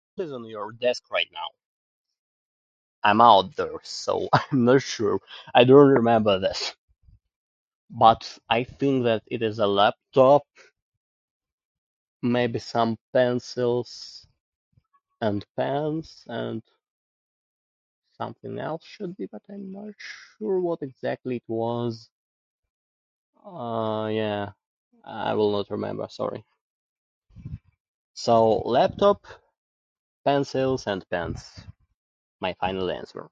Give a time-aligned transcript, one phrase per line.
[0.17, 1.47] ...is on your desk right now?
[3.03, 5.19] I'm out there, so I'm not sure,
[5.55, 6.75] I don't remember this.
[7.89, 10.43] But I think that it is a laptop,
[12.21, 14.27] maybe some pencils
[15.21, 16.61] and pens, and
[18.17, 22.09] something else should be, but I'm not sure what exactly was...
[23.43, 24.49] uh, yeah,
[25.03, 26.43] I will not remember, sorry.
[28.13, 29.25] So laptop,
[30.23, 31.59] pencils, and pens.
[32.39, 33.29] My final answer.